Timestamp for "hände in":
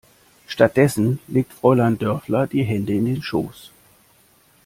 2.63-3.05